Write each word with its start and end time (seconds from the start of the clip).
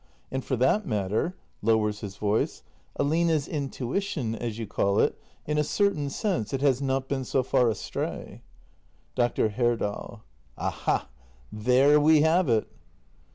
And 0.31 0.43
for 0.43 0.55
that 0.55 0.83
matter— 0.87 1.35
[lowers 1.61 1.99
his 1.99 2.17
voice]— 2.17 2.63
Aline's 2.99 3.47
intuition, 3.47 4.33
as 4.33 4.57
you 4.57 4.65
call 4.65 4.97
it— 4.99 5.15
in 5.45 5.59
a 5.59 5.63
certain 5.63 6.09
sense, 6.09 6.53
it 6.55 6.61
has 6.61 6.81
not 6.81 7.07
been 7.07 7.23
so 7.23 7.43
far 7.43 7.69
astray. 7.69 8.41
Dr. 9.13 9.49
Herdal. 9.49 10.23
Aha! 10.57 11.07
there 11.51 11.99
we 11.99 12.21
have 12.21 12.49
it! 12.49 12.67